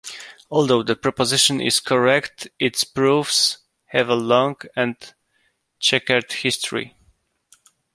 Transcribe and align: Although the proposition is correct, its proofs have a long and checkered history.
Although 0.49 0.81
the 0.81 0.95
proposition 0.95 1.61
is 1.61 1.79
correct, 1.79 2.47
its 2.57 2.83
proofs 2.83 3.59
have 3.85 4.09
a 4.09 4.15
long 4.15 4.55
and 4.75 4.95
checkered 5.79 6.31
history. 6.33 6.95